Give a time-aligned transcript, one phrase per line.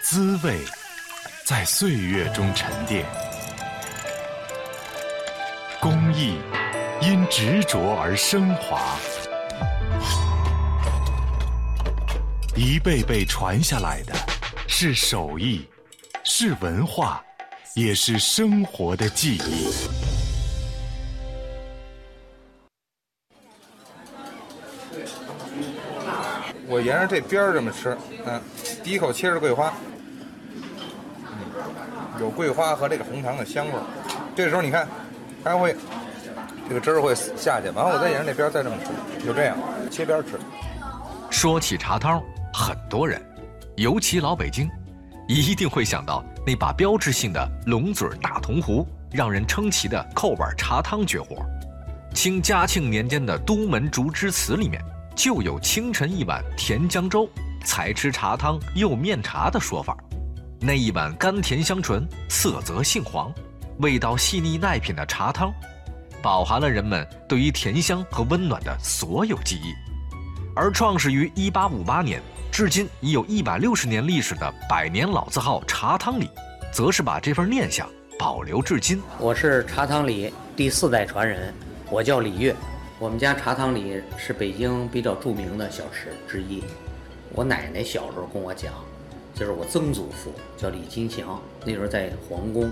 [0.00, 0.60] 滋味
[1.44, 3.04] 在岁月中沉淀，
[5.80, 6.38] 工艺
[7.00, 8.96] 因执着而升华，
[12.54, 14.14] 一辈辈传下来的
[14.68, 15.66] 是手艺，
[16.22, 17.22] 是文化，
[17.74, 19.72] 也是生活的记忆。
[26.66, 28.40] 我沿着这边儿这么吃，嗯，
[28.82, 29.72] 第一口切着桂花，
[32.18, 33.82] 有桂花和这个红糖的香味儿。
[34.34, 34.88] 这时候你看，
[35.42, 35.76] 它会
[36.68, 39.56] 这个汁儿会下去，完了我再沿着那边再这么吃，就这样
[39.90, 40.38] 切边吃。
[41.30, 42.22] 说起茶汤，
[42.52, 43.20] 很多人，
[43.76, 44.70] 尤其老北京，
[45.28, 51.44] 一定会想到那把标志性的龙嘴大铜壶，让人称奇的扣碗茶汤绝活。
[52.14, 54.80] 清嘉庆年间的《都门竹枝词》里面
[55.14, 57.28] 就有清晨一碗甜江粥，
[57.64, 59.96] 才吃茶汤又面茶的说法。
[60.60, 63.32] 那一碗甘甜香醇、色泽杏黄、
[63.78, 65.52] 味道细腻耐品的茶汤，
[66.20, 69.72] 饱含了人们对于甜香和温暖的所有记忆。
[70.56, 76.28] 而创始于1858年，至今已有一百六十年历史的百年老字号茶汤里，
[76.72, 79.00] 则是把这份念想保留至今。
[79.18, 81.54] 我是茶汤里第四代传人，
[81.90, 82.54] 我叫李月。
[83.04, 86.62] 我们家茶汤里是北京比较著名的小吃之一。
[87.34, 88.72] 我奶奶小时候跟我讲，
[89.34, 92.70] 就是我曾祖父叫李金祥，那时候在皇宫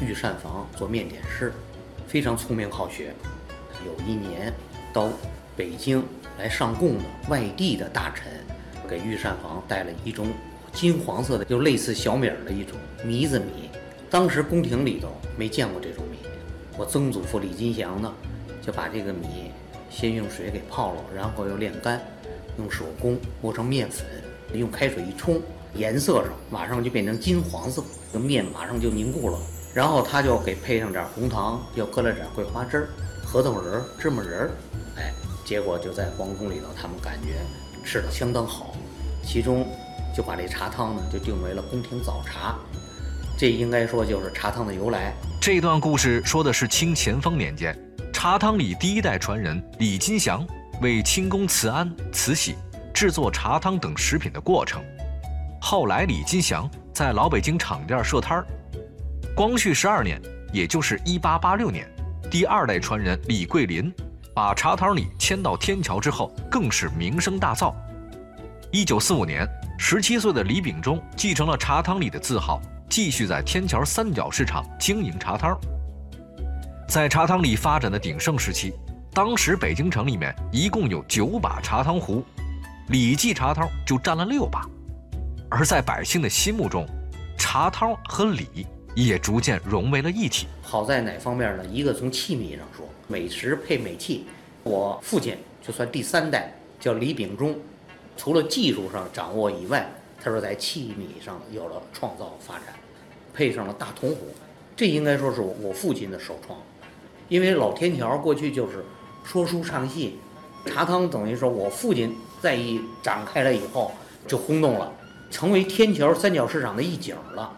[0.00, 1.52] 御膳房做面点师，
[2.06, 3.12] 非常聪明好学。
[3.84, 4.54] 有一年
[4.92, 5.08] 到
[5.56, 6.00] 北京
[6.38, 8.30] 来上贡的外地的大臣，
[8.88, 10.28] 给御膳房带了一种
[10.72, 13.68] 金黄色的，就类似小米儿的一种糜子米。
[14.08, 16.18] 当时宫廷里头没见过这种米，
[16.78, 18.14] 我曾祖父李金祥呢，
[18.66, 19.52] 就把这个米
[19.88, 22.00] 先用水给泡了，然后又晾干，
[22.58, 24.04] 用手工磨成面粉，
[24.52, 25.40] 用开水一冲，
[25.74, 29.38] 颜色上马上就变成金黄色，这面马上就凝固了。
[29.72, 32.88] 然后他就给配上点红糖，又搁了点桂花汁儿、
[33.24, 34.50] 核桃仁儿、芝麻仁儿，
[34.96, 35.12] 哎，
[35.44, 37.36] 结果就在皇宫里头，他们感觉
[37.84, 38.74] 吃的相当好，
[39.22, 39.66] 其中
[40.16, 42.56] 就把这茶汤呢就定为了宫廷早茶，
[43.38, 45.12] 这应该说就是茶汤的由来。
[45.40, 47.78] 这段故事说的是清乾丰年间，
[48.16, 50.42] 茶汤里第一代传人李金祥
[50.80, 52.56] 为清宫慈安、慈禧
[52.94, 54.82] 制作茶汤等食品的过程。
[55.60, 58.46] 后来，李金祥在老北京厂店设摊儿。
[59.36, 60.18] 光绪十二年，
[60.50, 61.86] 也就是一八八六年，
[62.30, 63.92] 第二代传人李桂林
[64.34, 67.74] 把茶汤里迁到天桥之后，更是名声大噪。
[68.72, 69.46] 一九四五年，
[69.78, 75.54] 十七岁的李秉忠继承了茶汤里的字号，继续在天桥三角市场经营茶汤。
[76.88, 78.72] 在茶汤里发展的鼎盛时期，
[79.12, 82.22] 当时北京城里面一共有九把茶汤壶，
[82.88, 84.64] 李记茶汤就占了六把。
[85.50, 86.86] 而在百姓的心目中，
[87.36, 90.46] 茶汤和礼也逐渐融为了一体。
[90.62, 91.66] 好在哪方面呢？
[91.66, 94.24] 一个从器皿上说，美食配美器。
[94.62, 97.56] 我父亲就算第三代，叫李秉忠，
[98.16, 99.88] 除了技术上掌握以外，
[100.22, 102.66] 他说在器皿上有了创造发展，
[103.34, 104.28] 配上了大铜壶，
[104.76, 106.56] 这应该说是我父亲的首创。
[107.28, 108.84] 因为老天桥过去就是
[109.24, 110.18] 说书唱戏，
[110.66, 113.92] 茶汤等于说我父亲再一展开了以后
[114.26, 114.92] 就轰动了，
[115.30, 117.52] 成为天桥三角市场的一景了。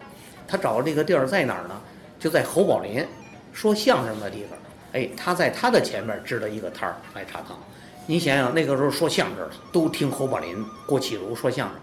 [0.46, 1.78] 他找这个地儿在哪儿呢？
[2.18, 3.06] 就在侯宝林
[3.52, 4.58] 说相声的地方。
[4.92, 7.56] 哎，他在他的前面支了一个摊儿卖茶汤。
[8.06, 11.76] 你想想那个时候说相声的都听侯宝林、郭启儒说相声，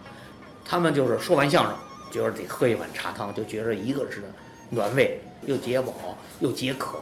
[0.66, 1.73] 他们就是说完相声，
[2.12, 4.23] 觉得得喝一碗茶汤，就觉着一个是
[4.72, 5.94] 暖胃，又解饱，
[6.40, 6.97] 又解渴，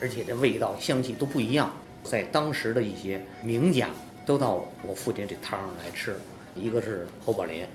[0.00, 1.70] 而且这味道香气都不一样。
[2.02, 3.88] 在当时的一些名家
[4.24, 6.20] 都到我父亲这摊上来吃，
[6.54, 7.66] 一个是侯宝林，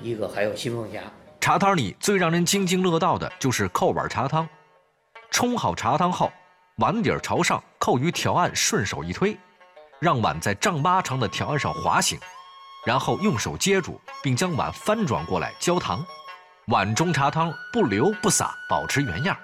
[0.00, 1.02] 一个还有新凤霞。
[1.40, 4.48] 茶摊里最让人津津乐道的就是扣碗茶汤。
[5.30, 6.30] 冲好茶汤后，
[6.76, 9.36] 碗底朝上扣于条案，顺手一推，
[9.98, 12.18] 让碗在丈八长的条案上滑行，
[12.86, 16.04] 然后用手接住，并将碗翻转过来浇糖。
[16.66, 19.36] 碗中茶汤不流不洒，保持原样。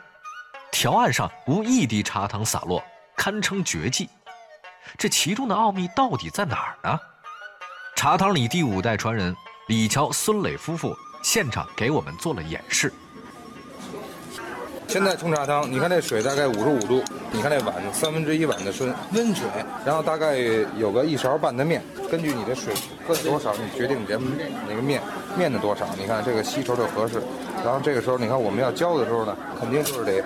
[0.73, 2.83] 条案上无一滴茶汤洒落，
[3.17, 4.09] 堪称绝技。
[4.99, 6.99] 这其中的奥秘到底在哪儿呢？
[7.97, 9.35] 茶汤里第五代传人
[9.69, 10.97] 李桥、孙磊夫妇。
[11.23, 12.93] 现场给我们做了演示。
[14.89, 17.03] 现在冲茶汤，你看这水大概五十五度，
[17.33, 19.47] 你看这碗三分之一碗的温温水，
[19.85, 20.37] 然后大概
[20.77, 22.73] 有个一勺半的面，根据你的水
[23.07, 24.19] 喝多少，你决定你这
[24.69, 25.03] 那个面
[25.37, 25.87] 面的多少。
[25.99, 27.21] 你看这个稀稠就合适。
[27.65, 30.25] 然后这个时候，你看我们要浇的时候呢，肯定就是得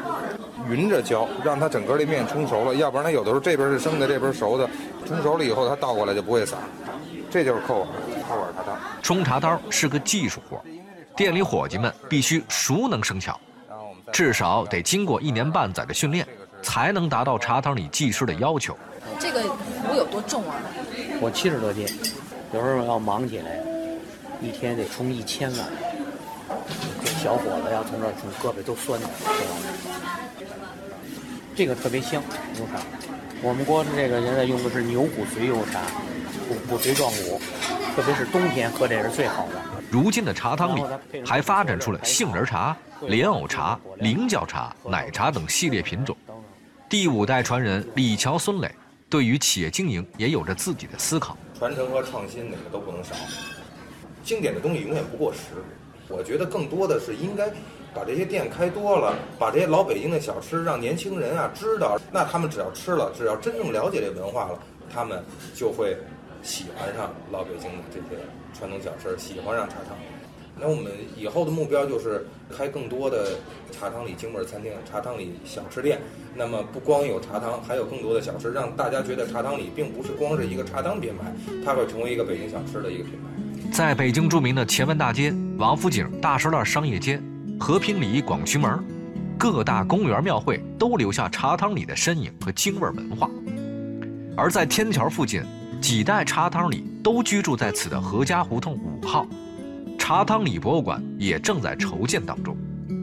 [0.69, 4.69] 匀着浇，让它整个这面冲熟了，要不然它有的时候这边是生的，这边熟的，
[5.06, 6.59] 冲熟了以后它倒过来就不会洒。
[7.31, 7.89] 这就是扣碗
[8.29, 8.77] 扣碗茶汤。
[9.03, 10.61] 冲茶汤是个技术活。
[11.17, 13.39] 店里伙计们必须熟能生巧，
[14.12, 16.27] 至少得经过一年半载的训练，
[16.62, 18.77] 才能达到茶汤里技师的要求。
[19.19, 20.57] 这个壶有多重啊？
[21.21, 21.87] 我七十多斤，
[22.53, 23.59] 有时候要忙起来，
[24.41, 25.67] 一天得冲一千碗。
[27.05, 30.17] 这小伙子要从这儿冲，胳膊都酸的，知道吗？
[31.55, 32.23] 这个特别香
[32.55, 32.81] 牛茶。
[33.43, 35.81] 我们国这个现在用的是牛骨髓油茶，
[36.49, 37.41] 骨骨髓壮骨，
[37.95, 39.80] 特别是冬天喝这是最好的。
[39.91, 40.85] 如今的茶汤里
[41.27, 42.77] 还发展出了杏仁茶、
[43.09, 46.17] 莲藕茶、菱角茶、奶茶等系列品种。
[46.89, 48.73] 第五代传人李桥孙磊
[49.09, 51.37] 对于企业经营也有着自己的思考。
[51.59, 53.17] 传承和创新哪个都不能少。
[54.23, 55.41] 经典的东西永远不过时。
[56.09, 57.49] 我觉得更多的是应该
[57.93, 61.99] 把这些店开多了，把这些老北京的小吃让年轻人啊知道。
[62.13, 64.59] 那他们只要吃了，只要真正了解这文化了，
[64.93, 65.97] 他们就会
[66.43, 68.23] 喜欢上老北京的这些
[68.57, 69.97] 传统小吃，喜欢上茶汤。
[70.63, 73.39] 那我们以后的目标就是开更多的
[73.73, 75.99] 茶汤里京味儿餐厅、茶汤里小吃店。
[76.35, 81.33] 那么不光有茶汤，还有更多的小吃，让大家觉得茶汤里并不是光是一个茶汤品牌，
[81.65, 83.71] 它会成为一个北京小吃的一个品牌。
[83.73, 87.19] 在北京著名的前门大街、王府井大栅栏商业街、
[87.59, 88.85] 和平里广渠门，
[89.39, 93.31] 各大公园庙会都留下茶汤里的身影和京味文化。
[94.37, 95.43] 而在天桥附近，
[95.81, 99.27] 几代茶汤里都居住在此的何家胡同五号，
[99.99, 102.55] 茶汤里博物馆也正在筹建当中，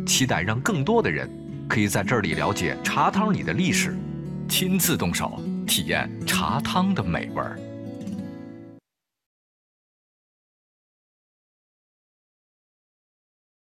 [0.06, 1.28] 期待让更多的人
[1.68, 3.98] 可以在这里了解茶汤里的历史，
[4.48, 7.60] 亲自动手体验茶汤的美味儿。